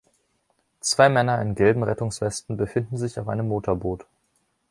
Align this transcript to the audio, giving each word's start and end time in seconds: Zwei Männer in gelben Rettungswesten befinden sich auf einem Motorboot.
Zwei 0.79 1.09
Männer 1.09 1.39
in 1.43 1.53
gelben 1.53 1.83
Rettungswesten 1.83 2.57
befinden 2.57 2.97
sich 2.97 3.19
auf 3.19 3.27
einem 3.27 3.47
Motorboot. 3.47 4.07